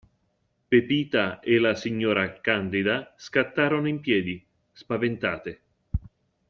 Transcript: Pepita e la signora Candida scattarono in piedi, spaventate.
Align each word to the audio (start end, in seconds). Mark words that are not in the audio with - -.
Pepita 0.69 1.39
e 1.41 1.59
la 1.59 1.75
signora 1.75 2.41
Candida 2.41 3.13
scattarono 3.19 3.87
in 3.87 3.99
piedi, 3.99 4.43
spaventate. 4.71 5.61